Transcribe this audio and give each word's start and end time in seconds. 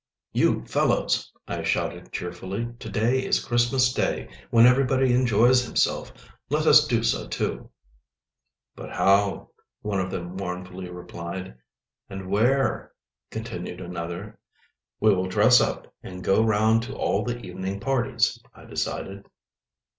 "You 0.33 0.65
fellows!" 0.65 1.31
I 1.47 1.61
shouted 1.61 2.11
cheerfully, 2.11 2.69
"to 2.79 2.89
day 2.89 3.23
is 3.23 3.45
Christmas 3.45 3.93
Day, 3.93 4.29
when 4.49 4.65
everybody 4.65 5.13
enjoys 5.13 5.63
himself. 5.63 6.11
Let 6.49 6.65
us 6.65 6.87
do 6.87 7.03
so 7.03 7.27
too." 7.27 7.69
"But 8.75 8.93
how?" 8.93 9.51
one 9.83 9.99
of 9.99 10.09
them 10.09 10.35
mournfully 10.37 10.89
replied. 10.89 11.55
"And 12.09 12.31
where?" 12.31 12.93
continued 13.29 13.79
another. 13.79 14.39
"We 14.99 15.13
will 15.13 15.27
dress 15.27 15.61
up, 15.61 15.93
and 16.01 16.23
go 16.23 16.43
round 16.43 16.81
to 16.85 16.95
all 16.95 17.23
the 17.23 17.37
evening 17.37 17.79
parties," 17.79 18.41
I 18.55 18.65
decided. 18.65 19.27